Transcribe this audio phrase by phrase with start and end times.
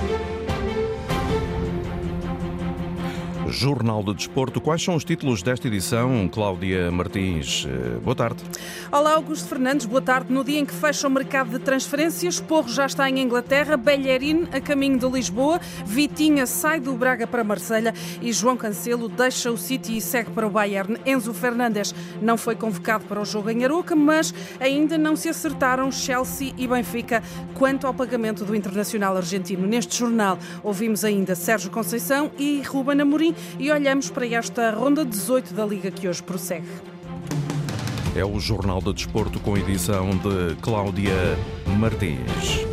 [0.00, 0.29] Thank you.
[3.50, 4.60] Jornal de Desporto.
[4.60, 6.28] Quais são os títulos desta edição?
[6.28, 8.42] Cláudia Martins, eh, boa tarde.
[8.92, 10.32] Olá, Augusto Fernandes, boa tarde.
[10.32, 14.48] No dia em que fecha o mercado de transferências, Porro já está em Inglaterra, Bellerin
[14.52, 17.92] a caminho de Lisboa, Vitinha sai do Braga para Marselha
[18.22, 20.96] e João Cancelo deixa o City e segue para o Bayern.
[21.04, 25.90] Enzo Fernandes não foi convocado para o jogo em Aroca, mas ainda não se acertaram
[25.90, 27.22] Chelsea e Benfica
[27.54, 29.66] quanto ao pagamento do internacional argentino.
[29.66, 35.54] Neste jornal ouvimos ainda Sérgio Conceição e Ruben Amorim e olhamos para esta ronda 18
[35.54, 36.68] da Liga que hoje prossegue.
[38.14, 41.14] É o Jornal do Desporto com edição de Cláudia
[41.78, 42.69] Martins.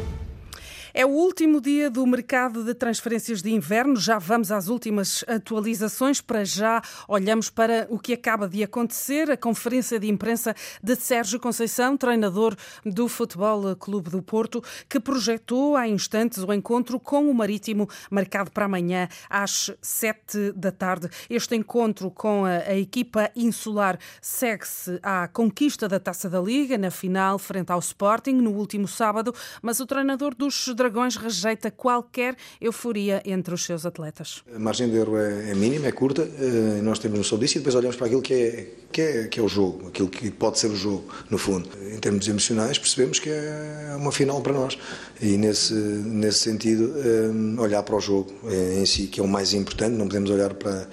[0.99, 3.95] É o último dia do mercado de transferências de inverno.
[3.97, 6.21] Já vamos às últimas atualizações.
[6.21, 11.39] Para já, olhamos para o que acaba de acontecer: a conferência de imprensa de Sérgio
[11.39, 17.33] Conceição, treinador do Futebol Clube do Porto, que projetou há instantes o encontro com o
[17.35, 21.09] Marítimo, marcado para amanhã às sete da tarde.
[21.29, 27.37] Este encontro com a, equipa insular segue-se à conquista da Taça da Liga, na final,
[27.37, 33.53] frente ao Sporting, no último sábado, mas o treinador dos Dragões rejeita qualquer euforia entre
[33.53, 34.43] os seus atletas.
[34.53, 37.59] A margem de erro é, é mínima, é curta, uh, nós temos noção disso e
[37.59, 40.59] depois olhamos para aquilo que é, que, é, que é o jogo, aquilo que pode
[40.59, 41.69] ser o jogo, no fundo.
[41.93, 44.77] Em termos emocionais, percebemos que é uma final para nós
[45.21, 49.27] e, nesse, nesse sentido, um, olhar para o jogo é, em si, que é o
[49.27, 50.87] mais importante, não podemos olhar para.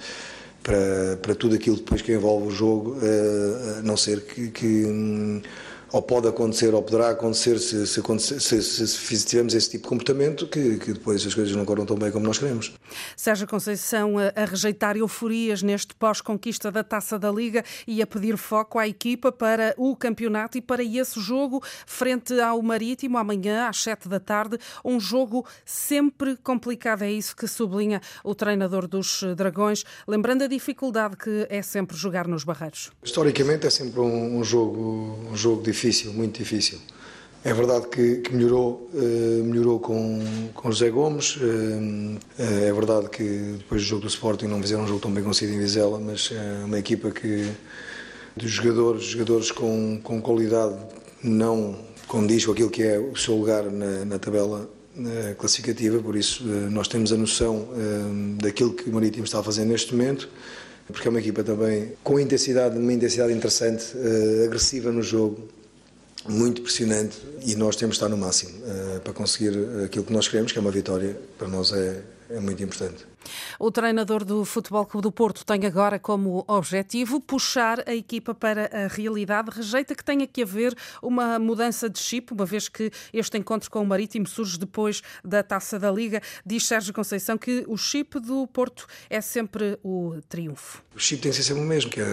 [0.65, 2.97] Para, para tudo aquilo depois que envolve o jogo,
[3.77, 5.39] a não ser que, que um,
[5.95, 8.01] ou pode acontecer, ou poderá acontecer se, se,
[8.41, 11.85] se, se, se tivermos esse tipo de comportamento, que, que, depois as coisas não corram
[11.85, 12.73] tão bem como nós queremos.
[13.15, 18.35] Sérgio Conceição a, a rejeitar euforias neste pós-conquista da Taça da Liga e a pedir
[18.35, 23.81] foco à equipa para o campeonato e para esse jogo frente ao Marítimo, amanhã às
[23.81, 27.03] sete da tarde, um jogo sempre complicado.
[27.03, 32.27] É isso que sublinha o treinador dos Dragões, lembrando a dificuldade que é sempre jogar
[32.27, 32.91] nos Barreiros.
[33.01, 36.79] Historicamente é sempre um, um jogo, um jogo difícil difícil, muito difícil.
[37.43, 40.19] É verdade que, que melhorou, uh, melhorou com,
[40.55, 41.35] com José Gomes.
[41.35, 45.23] Uh, é verdade que depois do jogo do Sporting não fizeram um jogo tão bem
[45.23, 47.47] conseguido em Vizela, mas é uma equipa que
[48.35, 50.75] dos jogadores, jogadores com, com qualidade
[51.23, 54.67] não condiz com aquilo que é o seu lugar na, na tabela
[55.37, 57.67] classificativa, por isso nós temos a noção
[58.41, 60.29] daquilo que o Marítimo está a fazer neste momento
[60.87, 63.85] porque é uma equipa também com intensidade, uma intensidade interessante,
[64.45, 65.49] agressiva no jogo,
[66.27, 69.53] muito pressionante e nós temos de estar no máximo uh, para conseguir
[69.83, 73.05] aquilo que nós queremos, que é uma vitória, para nós é, é muito importante.
[73.59, 78.69] O treinador do Futebol Clube do Porto tem agora como objetivo puxar a equipa para
[78.71, 79.49] a realidade.
[79.51, 83.81] Rejeita que tenha que haver uma mudança de chip, uma vez que este encontro com
[83.81, 86.21] o Marítimo surge depois da Taça da Liga.
[86.45, 90.83] Diz Sérgio Conceição que o chip do Porto é sempre o triunfo.
[90.95, 92.05] O chip tem que ser sempre o mesmo, que é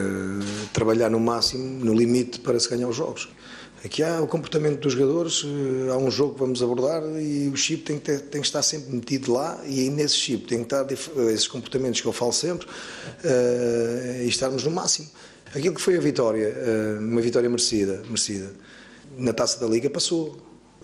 [0.72, 3.28] trabalhar no máximo, no limite para se ganhar os jogos.
[3.84, 7.56] Aqui há o comportamento dos jogadores, eh, há um jogo que vamos abordar e o
[7.56, 10.72] chip tem que, ter, tem que estar sempre metido lá e nesse chip tem que
[10.72, 10.86] estar
[11.32, 15.08] esses comportamentos que eu falo sempre uh, e estarmos no máximo.
[15.52, 18.52] Aquilo que foi a vitória, uh, uma vitória merecida, merecida,
[19.18, 20.36] na taça da Liga passou.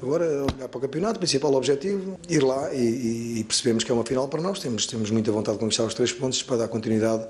[0.03, 0.25] Agora,
[0.56, 4.28] olhar para o campeonato, principal objetivo, ir lá e, e percebemos que é uma final
[4.28, 4.58] para nós.
[4.58, 7.26] Temos, temos muita vontade de conquistar os três pontos para dar continuidade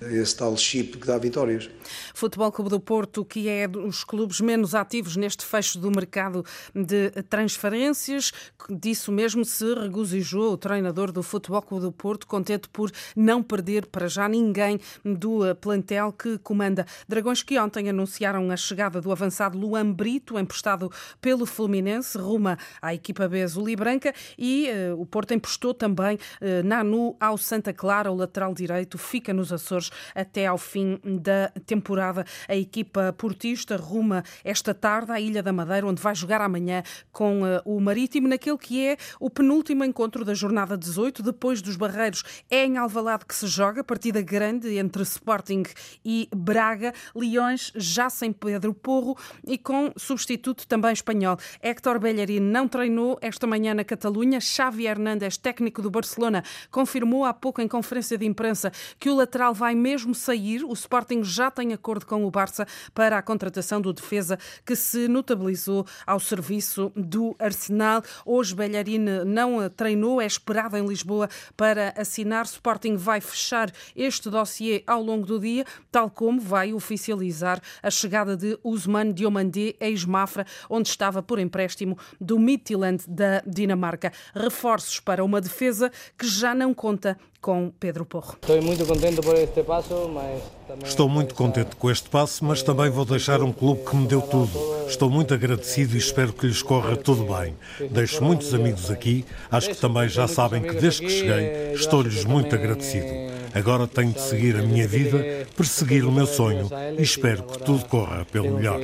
[0.00, 1.68] esse tal chip que dá vitórias.
[2.14, 6.44] Futebol Clube do Porto, que é dos clubes menos ativos neste fecho do mercado
[6.74, 8.32] de transferências,
[8.70, 13.86] disso mesmo se regozijou o treinador do Futebol Clube do Porto, contente por não perder
[13.86, 16.86] para já ninguém do plantel que comanda.
[17.08, 22.94] Dragões que ontem anunciaram a chegada do avançado Luan Brito, emprestado pelo Fluminense, ruma à
[22.94, 27.72] equipa B azul e branca, e uh, o Porto emprestou também uh, Nanu ao Santa
[27.72, 32.24] Clara, o lateral direito, fica nos Açores até ao fim da temporada.
[32.48, 37.46] A equipa portista ruma esta tarde à Ilha da Madeira, onde vai jogar amanhã com
[37.46, 42.22] eh, o Marítimo, naquele que é o penúltimo encontro da jornada 18, depois dos Barreiros.
[42.50, 45.64] É em Alvalade que se joga, partida grande entre Sporting
[46.04, 46.92] e Braga.
[47.14, 49.16] Leões já sem Pedro Porro
[49.46, 51.36] e com substituto também espanhol.
[51.60, 54.40] Héctor Bellerin não treinou esta manhã na Catalunha.
[54.40, 59.54] Xavi Hernández, técnico do Barcelona, confirmou há pouco em conferência de imprensa que o lateral
[59.54, 60.64] vai mesmo sair.
[60.64, 65.08] O Sporting já tem acordo com o Barça para a contratação do defesa que se
[65.08, 68.02] notabilizou ao serviço do Arsenal.
[68.24, 72.44] Hoje Belharine não treinou, é esperado em Lisboa para assinar.
[72.44, 78.36] Sporting vai fechar este dossiê ao longo do dia, tal como vai oficializar a chegada
[78.36, 84.12] de Usman Diomandé, ex-Mafra, onde estava por empréstimo do Midtjylland da Dinamarca.
[84.34, 88.36] Reforços para uma defesa que já não conta com Pedro Porro.
[88.40, 90.40] Estou muito contente por este passo, mas
[90.84, 94.22] Estou muito contente com este passo, mas também vou deixar um clube que me deu
[94.22, 94.52] tudo.
[94.86, 97.54] Estou muito agradecido e espero que lhes corra tudo bem.
[97.90, 102.54] Deixo muitos amigos aqui, acho que também já sabem que desde que cheguei estou-lhes muito
[102.54, 103.32] agradecido.
[103.52, 107.84] Agora tenho de seguir a minha vida, perseguir o meu sonho e espero que tudo
[107.86, 108.78] corra pelo melhor.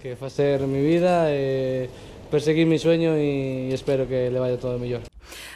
[0.00, 1.26] Que fazer minha vida,
[2.30, 5.00] perseguir meu sonho e espero que lhe vaya todo melhor.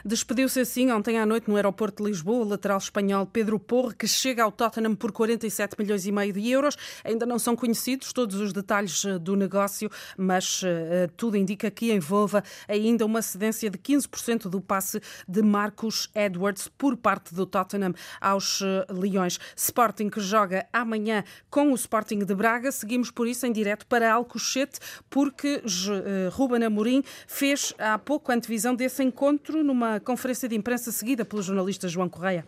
[0.04, 4.06] Despediu-se assim ontem à noite no aeroporto de Lisboa o lateral espanhol Pedro Porro, que
[4.06, 6.76] chega ao Tottenham por 47 milhões e meio de euros.
[7.04, 11.92] Ainda não são conhecidos todos os detalhes eh, do negócio, mas uh, tudo indica que
[11.92, 17.94] envolva ainda uma cedência de 15% do passe de Marcus Edwards por parte do Tottenham
[18.20, 19.38] aos Leões.
[19.56, 22.72] Sporting que joga amanhã com o Sporting de Braga.
[22.72, 28.75] Seguimos por isso em direto para Alcochete, porque uh, Ruben Amorim fez há pouco antevisão
[28.75, 32.44] desse encontro numa conferência de imprensa seguida pelo jornalista João Correia.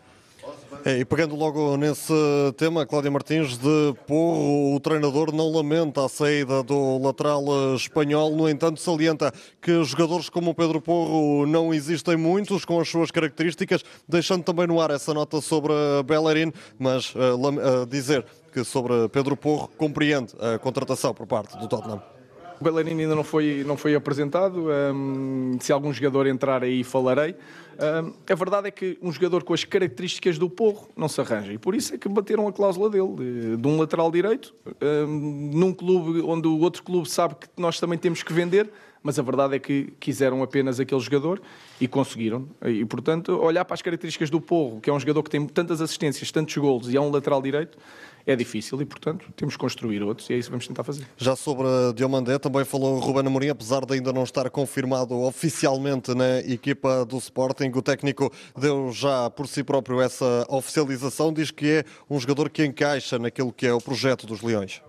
[0.83, 2.13] É, e pegando logo nesse
[2.57, 7.43] tema, Cláudia Martins de Porro, o treinador não lamenta a saída do lateral
[7.75, 12.87] espanhol, no entanto salienta que jogadores como o Pedro Porro não existem muitos com as
[12.87, 15.73] suas características, deixando também no ar essa nota sobre
[16.05, 18.23] Bellerin, mas uh, uh, dizer
[18.53, 22.14] que sobre Pedro Porro compreende a contratação por parte do Tottenham.
[22.59, 24.67] O Bellerin ainda não foi, não foi apresentado.
[24.93, 27.35] Um, se algum jogador entrar aí, falarei.
[27.75, 31.51] Um, a verdade é que um jogador com as características do Porro não se arranja.
[31.51, 35.51] E por isso é que bateram a cláusula dele, de, de um lateral direito, um,
[35.53, 38.69] num clube onde o outro clube sabe que nós também temos que vender.
[39.03, 41.39] Mas a verdade é que quiseram apenas aquele jogador
[41.79, 42.47] e conseguiram.
[42.65, 45.79] E, portanto, olhar para as características do Porro, que é um jogador que tem tantas
[45.79, 47.77] assistências, tantos golos e é um lateral direito,
[48.25, 51.07] é difícil e, portanto, temos que construir outros e é isso que vamos tentar fazer.
[51.17, 56.39] Já sobre Diomandé, também falou Ruben Amorim, apesar de ainda não estar confirmado oficialmente na
[56.39, 61.83] equipa do Sporting, o técnico deu já por si próprio essa oficialização, diz que é
[62.09, 64.81] um jogador que encaixa naquilo que é o projeto dos Leões.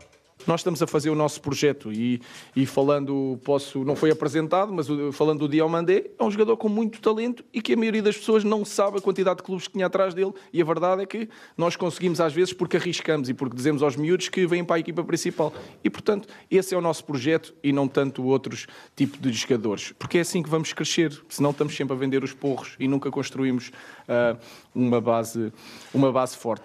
[0.46, 2.20] Nós estamos a fazer o nosso projeto e,
[2.54, 7.00] e falando, posso, não foi apresentado, mas falando do Diomandé, é um jogador com muito
[7.00, 9.86] talento e que a maioria das pessoas não sabe a quantidade de clubes que tinha
[9.86, 10.32] atrás dele.
[10.52, 13.96] E a verdade é que nós conseguimos às vezes porque arriscamos e porque dizemos aos
[13.96, 15.52] miúdos que vêm para a equipa principal.
[15.82, 19.92] E portanto, esse é o nosso projeto e não tanto outros tipos de jogadores.
[19.98, 23.10] Porque é assim que vamos crescer, senão estamos sempre a vender os porros e nunca
[23.10, 23.68] construímos
[24.08, 24.38] uh,
[24.74, 25.52] uma, base,
[25.92, 26.64] uma base forte.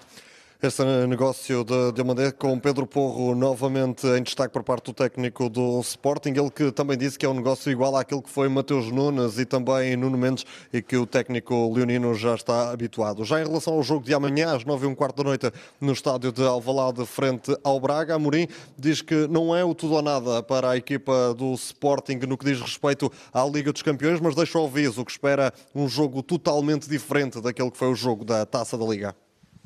[0.64, 5.80] Este negócio de Diomandé com Pedro Porro novamente em destaque por parte do técnico do
[5.80, 9.40] Sporting, ele que também disse que é um negócio igual àquele que foi Mateus Nunes
[9.40, 13.26] e também Nuno Mendes e que o técnico leonino já está habituado.
[13.26, 15.94] Já em relação ao jogo de amanhã, às nove e um quarto da noite, no
[15.94, 18.48] estádio de Alvalade, frente ao Braga, Amorim
[18.78, 22.46] diz que não é o tudo ou nada para a equipa do Sporting no que
[22.46, 26.88] diz respeito à Liga dos Campeões, mas deixa ao aviso que espera um jogo totalmente
[26.88, 29.16] diferente daquele que foi o jogo da Taça da Liga.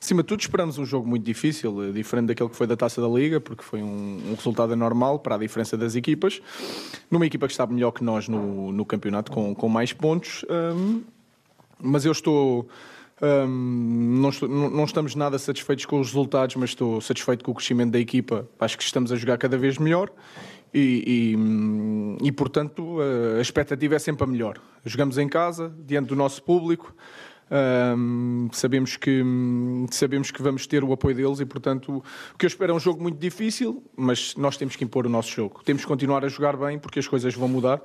[0.02, 3.02] Acima de tudo, esperamos um jogo muito difícil, eh, diferente daquele que foi da Taça
[3.02, 6.42] da Liga, porque foi um, um resultado anormal para a diferença das equipas.
[7.10, 10.46] Numa equipa que está melhor que nós no, no campeonato, com, com mais pontos.
[10.50, 11.02] Um,
[11.80, 12.68] mas eu estou.
[13.22, 17.56] Um, não, estou, não, estamos nada satisfeitos com os resultados, mas estou satisfeito com o
[17.56, 18.48] crescimento da equipa.
[18.60, 20.12] Acho que estamos a jogar cada vez melhor
[20.74, 21.38] e,
[22.22, 22.98] e, e, portanto,
[23.38, 24.60] a expectativa é sempre a melhor.
[24.84, 26.94] Jogamos em casa, diante do nosso público.
[27.52, 29.24] Um, sabemos, que,
[29.92, 32.80] sabemos que vamos ter o apoio deles e, portanto, o que eu espero é um
[32.80, 35.62] jogo muito difícil, mas nós temos que impor o nosso jogo.
[35.64, 37.82] Temos que continuar a jogar bem porque as coisas vão mudar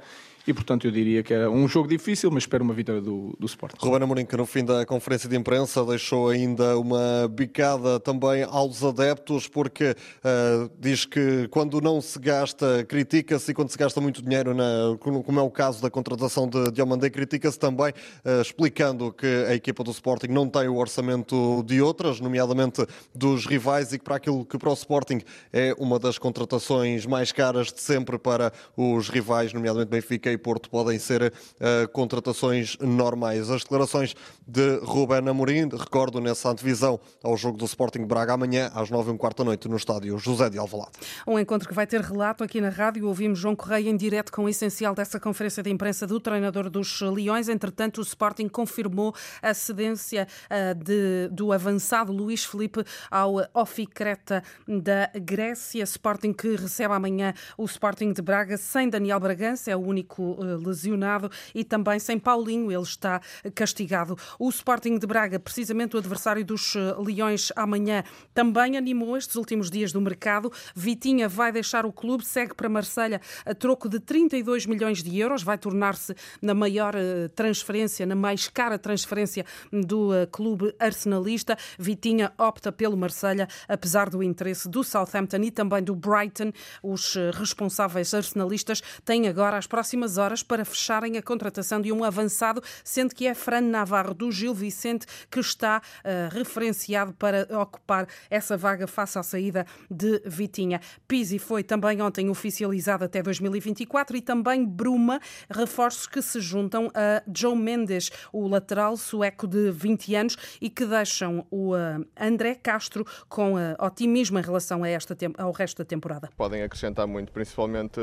[0.51, 3.47] e, portanto, eu diria que é um jogo difícil, mas espero uma vitória do, do
[3.47, 3.77] Sport.
[3.79, 8.83] Ruben Amorim, que no fim da conferência de imprensa deixou ainda uma bicada também aos
[8.83, 14.21] adeptos, porque uh, diz que quando não se gasta, critica-se, e quando se gasta muito
[14.21, 17.91] dinheiro, na, como é o caso da contratação de Diomandé, critica-se também,
[18.25, 23.47] uh, explicando que a equipa do Sporting não tem o orçamento de outras, nomeadamente dos
[23.47, 25.21] rivais, e que para aquilo que para o Sporting
[25.53, 30.69] é uma das contratações mais caras de sempre para os rivais, nomeadamente Benfica e Porto
[30.71, 33.51] podem ser uh, contratações normais.
[33.51, 34.15] As declarações
[34.47, 39.15] de Ruben Amorim, recordo nessa antevisão ao jogo do Sporting Braga amanhã às nove e
[39.15, 40.93] um quarto da noite no estádio José de Alvalade.
[41.27, 43.07] Um encontro que vai ter relato aqui na rádio.
[43.07, 47.01] Ouvimos João Correia em direto com o essencial dessa conferência de imprensa do treinador dos
[47.01, 47.49] Leões.
[47.49, 55.11] Entretanto, o Sporting confirmou a cedência uh, de, do avançado Luís Felipe ao Oficreta da
[55.21, 55.83] Grécia.
[55.85, 60.67] Sporting que recebe amanhã o Sporting de Braga sem Daniel Bragança, é o único uh,
[60.67, 63.21] lesionado, e também sem Paulinho, ele está
[63.55, 64.17] castigado.
[64.39, 69.71] O Sporting de Braga, precisamente o adversário dos uh, Leões amanhã, também animou estes últimos
[69.71, 70.53] dias do mercado.
[70.75, 75.43] Vitinha vai deixar o clube, segue para Marselha a troco de 32 milhões de euros,
[75.43, 81.57] vai tornar-se na maior uh, transferência, na mais cara transferência do clube arsenalista.
[81.79, 86.53] Vitinha opta pelo Marselha, apesar do interesse do Southampton e também do Brighton.
[86.83, 92.63] Os responsáveis arsenalistas têm agora as próximas horas para fecharem a contratação de um avançado,
[92.85, 98.57] sendo que é Fran Navarro do Gil Vicente que está uh, referenciado para ocupar essa
[98.57, 100.81] vaga face à saída de Vitinha.
[101.07, 107.23] Pizzi foi também ontem oficializado até 2024 e também Bruma, reforços que se juntam a
[107.35, 113.05] Joe Mendes, o lateral sueco de 20 anos e que deixam o uh, André Castro
[113.29, 116.31] com uh, otimismo em relação a esta ao resto da temporada.
[116.37, 118.01] Podem acrescentar muito, principalmente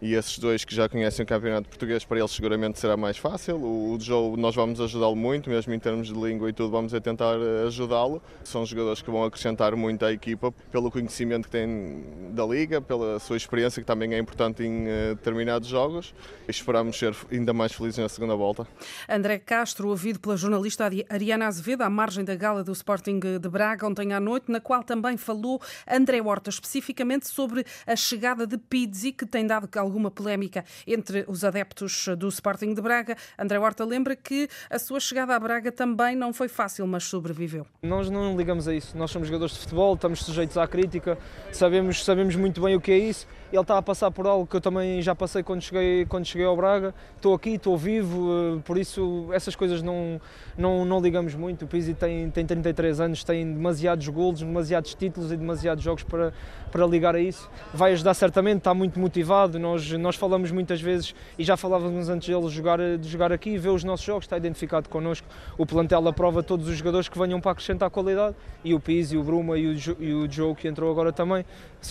[0.00, 3.56] e esses dois que já conhecem o campeonato português, para eles seguramente será mais fácil.
[3.56, 7.00] O Joe, nós vamos ajudá-lo muito, mesmo em termos de língua e tudo, vamos a
[7.00, 8.22] tentar eh, ajudá-lo.
[8.44, 13.18] São jogadores que vão acrescentar muito à equipa pelo conhecimento que têm da liga, pela
[13.18, 16.14] sua experiência, que também é importante em eh, determinados jogos.
[16.46, 18.66] Esperamos ser ainda mais felizes na segunda volta.
[19.08, 23.86] André Castro, ouvido pela jornalista Ariana Azevedo, à margem da gala do Sporting de Braga,
[23.86, 29.12] ontem à noite, na qual também falou André Horta, especificamente sobre a chegada de Pizzi,
[29.12, 33.16] que tem dado alguma polémica entre os adeptos do Sporting de Braga.
[33.38, 37.66] André Horta lembra que a sua chegada à Braga também não foi fácil, mas sobreviveu.
[37.82, 38.96] Nós não ligamos a isso.
[38.96, 41.18] Nós somos jogadores de futebol, estamos sujeitos à crítica,
[41.50, 43.26] sabemos, sabemos muito bem o que é isso.
[43.50, 46.46] Ele está a passar por algo que eu também já passei quando cheguei, quando cheguei
[46.46, 46.94] ao Braga.
[47.16, 50.20] Estou aqui, estou vivo, eh, por isso essas coisas não,
[50.56, 51.64] não, não ligamos muito.
[51.64, 56.34] O Pizzi tem, tem 33 anos, tem demasiados golos, demasiados títulos e demasiados jogos para,
[56.70, 57.50] para ligar a isso.
[57.72, 59.58] Vai ajudar certamente, está muito motivado.
[59.58, 63.70] Nós, nós falamos muitas vezes e já falávamos antes dele jogar, de jogar aqui, ver
[63.70, 65.26] os nossos jogos, está identificado connosco.
[65.56, 69.22] O plantel aprova todos os jogadores que venham para acrescentar qualidade e o Pizzi, o
[69.22, 71.44] Bruma e o, e o Joe que entrou agora também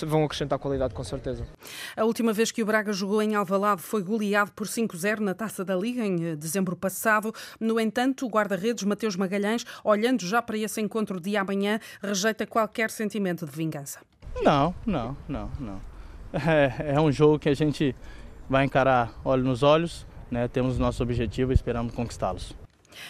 [0.06, 1.48] vão acrescentar qualidade com certeza.
[1.96, 5.64] A última vez que o Braga jogou em Alvalade foi goleado por 5-0 na Taça
[5.64, 7.34] da Liga em eh, dezembro passado.
[7.60, 12.90] No entanto, o guarda-redes Mateus Magalhães, olhando já para esse encontro de amanhã, rejeita qualquer
[12.90, 14.00] sentimento de vingança.
[14.42, 15.97] Não, não, não, não.
[16.34, 17.96] É, é um jogo que a gente
[18.50, 20.48] vai encarar olho nos olhos, né?
[20.48, 22.56] temos nosso objetivo e esperamos conquistá-los.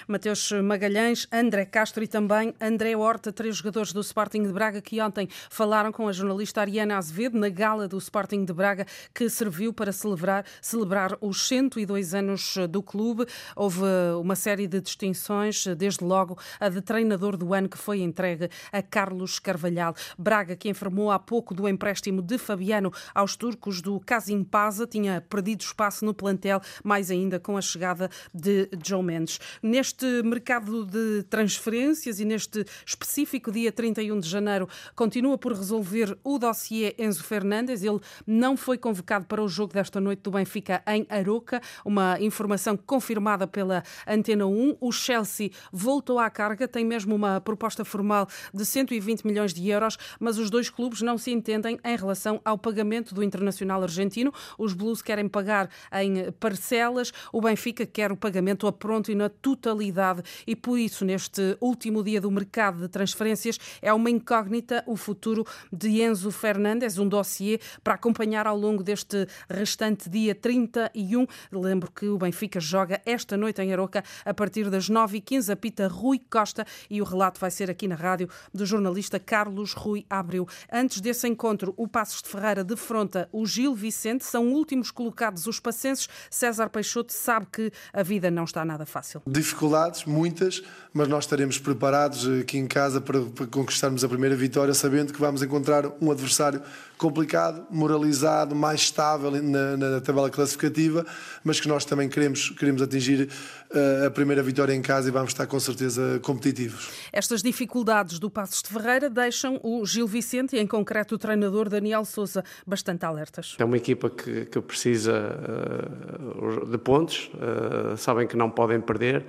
[0.08, 5.02] Mateus Magalhães, André Castro e também André Horta, três jogadores do Sporting de Braga que
[5.02, 9.74] ontem falaram com a jornalista Ariana Azevedo na gala do Sporting de Braga que serviu
[9.74, 13.26] para celebrar, celebrar os 102 anos do clube.
[13.56, 13.84] Houve
[14.20, 18.82] uma série de distinções, desde logo a de treinador do ano que foi entregue a
[18.82, 19.96] Carlos Carvalhal.
[20.18, 25.62] Braga, que informou há pouco do empréstimo de Fabiano aos turcos do Kasimpasa, tinha perdido
[25.62, 29.40] espaço no plantel, mais ainda com a chegada de Joe Mendes
[29.78, 36.40] neste mercado de transferências e neste específico dia 31 de janeiro continua por resolver o
[36.40, 37.84] dossiê Enzo Fernandes.
[37.84, 42.76] Ele não foi convocado para o jogo desta noite do Benfica em Aroca, uma informação
[42.76, 44.78] confirmada pela Antena 1.
[44.82, 49.96] O Chelsea voltou à carga, tem mesmo uma proposta formal de 120 milhões de euros,
[50.20, 54.34] mas os dois clubes não se entendem em relação ao pagamento do internacional argentino.
[54.58, 59.30] Os Blues querem pagar em parcelas, o Benfica quer o pagamento a pronto e na
[59.30, 64.82] totalidade totalidade e por isso neste último dia do mercado de transferências é uma incógnita
[64.88, 71.28] o futuro de Enzo Fernandes, um dossiê para acompanhar ao longo deste restante dia 31.
[71.52, 76.22] Lembro que o Benfica joga esta noite em Aroca a partir das 9h15, apita Rui
[76.30, 80.48] Costa e o relato vai ser aqui na rádio do jornalista Carlos Rui Abreu.
[80.72, 85.60] Antes desse encontro, o Passos de Ferreira defronta o Gil Vicente, são últimos colocados os
[85.60, 86.08] pacenses.
[86.30, 90.62] César Peixoto sabe que a vida não está nada fácil dificuldades, muitas,
[90.94, 95.20] mas nós estaremos preparados aqui em casa para, para, conquistarmos a primeira vitória, sabendo que
[95.20, 96.62] vamos encontrar um adversário
[96.98, 101.06] complicado, moralizado, mais estável na, na tabela classificativa,
[101.44, 103.30] mas que nós também queremos, queremos atingir
[103.72, 106.90] uh, a primeira vitória em casa e vamos estar com certeza competitivos.
[107.14, 111.70] Estas dificuldades do Passos de Ferreira deixam o Gil Vicente e, em concreto, o treinador
[111.70, 113.56] Daniel Souza bastante alertas.
[113.60, 119.26] É uma equipa que, que precisa uh, de pontos, uh, sabem que não podem perder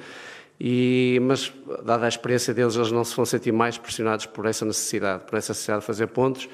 [0.60, 1.52] e, mas,
[1.84, 5.38] dada a experiência deles, eles não se vão sentir mais pressionados por essa necessidade, por
[5.38, 6.48] essa necessidade de fazer pontos,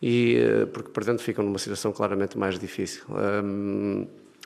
[0.00, 3.04] e, eh, porque, portanto, ficam numa situação claramente mais difícil.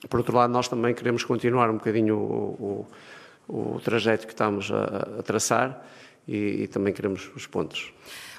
[0.08, 2.86] Por outro lado, nós também queremos continuar um bocadinho o,
[3.48, 5.84] o, o trajeto que estamos a, a traçar
[6.26, 7.92] e, e também queremos os pontos.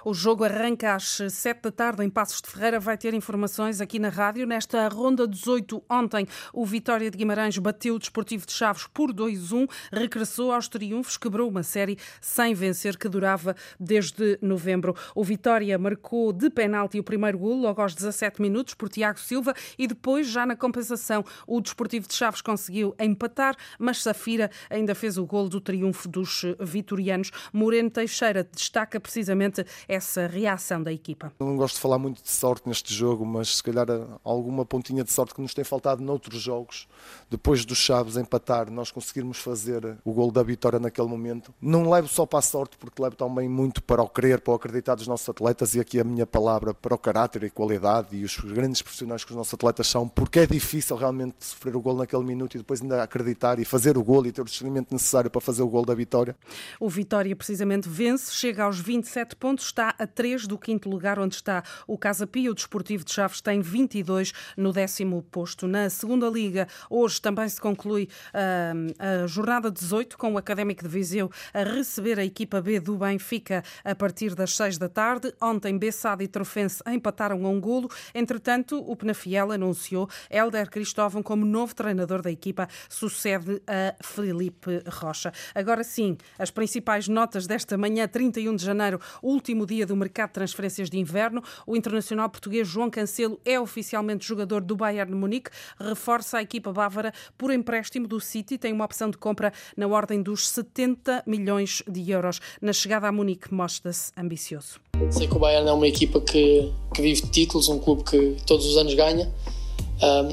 [0.03, 2.79] O jogo arranca às 7 da tarde em Passos de Ferreira.
[2.79, 4.47] Vai ter informações aqui na rádio.
[4.47, 9.69] Nesta ronda 18, ontem, o Vitória de Guimarães bateu o Desportivo de Chaves por 2-1,
[9.91, 14.95] regressou aos triunfos, quebrou uma série sem vencer que durava desde novembro.
[15.13, 19.53] O Vitória marcou de penalti o primeiro gol, logo aos 17 minutos, por Tiago Silva,
[19.77, 25.19] e depois, já na compensação, o Desportivo de Chaves conseguiu empatar, mas Safira ainda fez
[25.19, 27.29] o gol do triunfo dos vitorianos.
[27.53, 31.33] Moreno Teixeira destaca precisamente essa reação da equipa.
[31.37, 33.87] Não gosto de falar muito de sorte neste jogo, mas se calhar
[34.23, 36.87] alguma pontinha de sorte que nos tem faltado noutros jogos.
[37.29, 41.53] Depois dos Chaves empatar, nós conseguirmos fazer o gol da vitória naquele momento.
[41.61, 44.55] Não levo só para a sorte, porque levo também muito para o querer, para o
[44.55, 48.23] acreditar dos nossos atletas e aqui a minha palavra para o caráter e qualidade e
[48.23, 51.97] os grandes profissionais que os nossos atletas são, porque é difícil realmente sofrer o gol
[51.97, 55.29] naquele minuto e depois ainda acreditar e fazer o gol e ter o discernimento necessário
[55.29, 56.35] para fazer o gol da vitória.
[56.79, 61.17] O Vitória precisamente vence, chega aos 27 pontos, está está a 3 do quinto lugar,
[61.17, 62.51] onde está o Casa Pia.
[62.51, 65.67] O Desportivo de Chaves tem 22 no décimo posto.
[65.67, 70.87] Na segunda liga, hoje também se conclui uh, a jornada 18 com o Académico de
[70.87, 75.33] Viseu a receber a equipa B do Benfica a partir das 6 da tarde.
[75.41, 77.89] Ontem, Bessade e Trofense empataram um golo.
[78.13, 85.33] Entretanto, o Penafiel anunciou Helder Cristóvão como novo treinador da equipa, sucede a Felipe Rocha.
[85.55, 90.33] Agora sim, as principais notas desta manhã, 31 de janeiro, último dia do mercado de
[90.33, 91.41] transferências de inverno.
[91.65, 95.49] O internacional português João Cancelo é oficialmente jogador do Bayern de Munique,
[95.79, 100.21] reforça a equipa bávara por empréstimo do City, tem uma opção de compra na ordem
[100.21, 102.39] dos 70 milhões de euros.
[102.61, 104.79] Na chegada a Munique mostra-se ambicioso.
[105.09, 108.35] Sei que o Bayern é uma equipa que, que vive de títulos, um clube que
[108.45, 109.31] todos os anos ganha,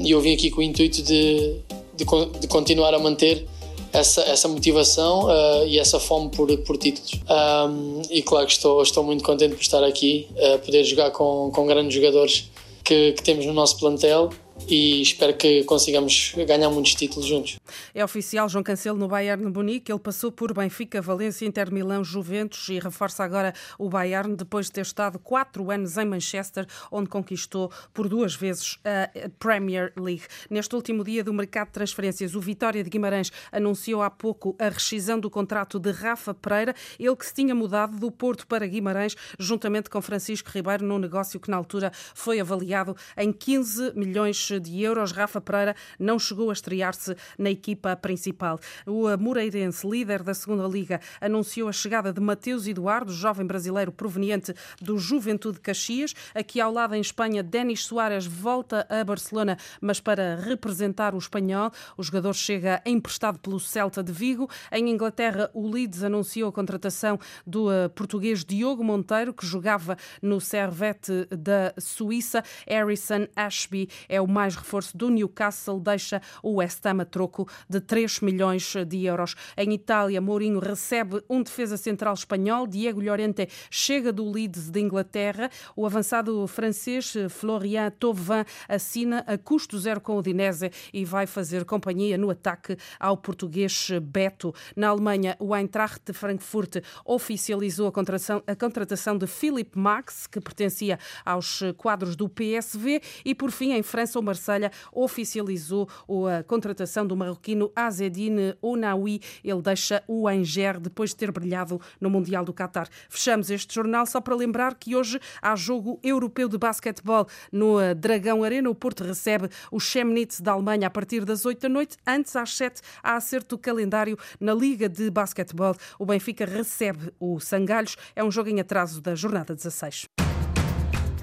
[0.03, 1.61] e eu vim aqui com o intuito de,
[1.95, 2.05] de,
[2.39, 3.47] de continuar a manter
[3.91, 7.13] essa, essa motivação uh, e essa fome por, por títulos.
[7.29, 11.51] Um, e claro que estou, estou muito contente por estar aqui, uh, poder jogar com,
[11.53, 12.49] com grandes jogadores
[12.83, 14.29] que, que temos no nosso plantel
[14.67, 17.57] e espero que consigamos ganhar muitos títulos juntos.
[17.93, 19.91] É oficial João Cancelo no Bayern de Munique.
[19.91, 24.73] Ele passou por Benfica, Valência, Inter Milão, Juventus e reforça agora o Bayern depois de
[24.73, 30.23] ter estado quatro anos em Manchester, onde conquistou por duas vezes a Premier League.
[30.49, 34.69] Neste último dia do mercado de transferências, o Vitória de Guimarães anunciou há pouco a
[34.69, 39.15] rescisão do contrato de Rafa Pereira, ele que se tinha mudado do Porto para Guimarães,
[39.37, 44.81] juntamente com Francisco Ribeiro, num negócio que na altura foi avaliado em 15 milhões de
[44.81, 45.11] euros.
[45.11, 48.57] Rafa Pereira não chegou a estrear-se na equipa principal.
[48.87, 54.53] O Moreirense, líder da segunda Liga, anunciou a chegada de Mateus Eduardo, jovem brasileiro proveniente
[54.81, 56.13] do Juventude Caxias.
[56.33, 61.71] Aqui ao lado, em Espanha, Denis Soares volta a Barcelona, mas para representar o espanhol.
[61.97, 64.49] O jogador chega emprestado pelo Celta de Vigo.
[64.71, 70.39] Em Inglaterra, o Leeds anunciou a contratação do eh, português Diogo Monteiro, que jogava no
[70.39, 72.43] Servette da Suíça.
[72.67, 78.19] Harrison Ashby é o reforço do Newcastle deixa o West Ham a troco de 3
[78.21, 79.35] milhões de euros.
[79.57, 85.49] Em Itália, Mourinho recebe um defesa central espanhol, Diego Llorente chega do Leeds de Inglaterra.
[85.75, 91.65] O avançado francês Florian Thauvin assina a custo zero com o Dinese e vai fazer
[91.65, 94.53] companhia no ataque ao português Beto.
[94.75, 100.39] Na Alemanha, o Eintracht de Frankfurt oficializou a contratação, a contratação de Philip Max, que
[100.39, 105.89] pertencia aos quadros do PSV, e por fim, em França, o Marselha oficializou
[106.29, 109.19] a contratação do marroquino Azedine Ounaoui.
[109.43, 112.87] Ele deixa o Anger depois de ter brilhado no Mundial do Qatar.
[113.09, 117.95] Fechamos este jornal só para lembrar que hoje há jogo europeu de basquetebol no eh,
[117.95, 118.69] Dragão Arena.
[118.69, 121.97] O Porto recebe o Chemnitz da Alemanha a partir das 8 da noite.
[122.05, 125.75] Antes, às 7, há acerto do calendário na Liga de Basquetebol.
[125.97, 127.97] O Benfica recebe o Sangalhos.
[128.15, 130.28] É um jogo em atraso da jornada 16.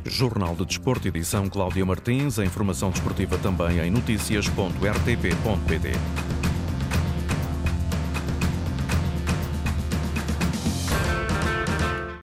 [0.08, 2.38] Jornal de Desporto, edição Cláudia Martins.
[2.38, 6.35] A informação desportiva também em notícias.rtp.pt.